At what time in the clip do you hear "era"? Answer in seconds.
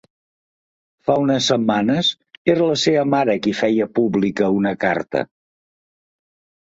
2.53-2.71